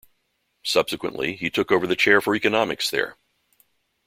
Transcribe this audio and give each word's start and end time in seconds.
Subsequently, 0.63 1.35
he 1.35 1.51
took 1.51 1.71
over 1.71 1.85
the 1.85 1.95
chair 1.95 2.21
for 2.21 2.33
economics 2.33 2.89
there. 2.89 3.17